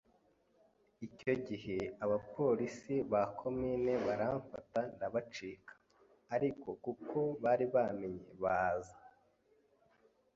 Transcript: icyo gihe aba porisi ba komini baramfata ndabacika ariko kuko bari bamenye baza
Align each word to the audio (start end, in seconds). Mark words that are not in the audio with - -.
icyo 1.07 1.33
gihe 1.47 1.77
aba 2.03 2.17
porisi 2.33 2.95
ba 3.11 3.21
komini 3.39 3.93
baramfata 4.05 4.79
ndabacika 4.95 5.73
ariko 6.35 6.67
kuko 6.83 7.17
bari 7.43 7.65
bamenye 7.73 8.27
baza 8.43 8.97